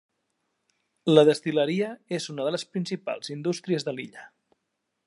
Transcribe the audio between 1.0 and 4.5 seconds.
La destil·leria és una de les principals indústries de l'illa.